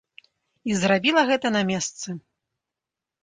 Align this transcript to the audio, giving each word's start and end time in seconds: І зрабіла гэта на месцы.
І 0.69 0.77
зрабіла 0.83 1.21
гэта 1.29 1.47
на 1.55 1.61
месцы. 1.69 2.07